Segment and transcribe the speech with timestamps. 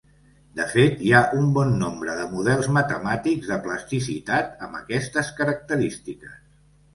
[0.59, 6.35] De fet, hi ha un bon nombre de models matemàtics de plasticitat amb aquestes característiques.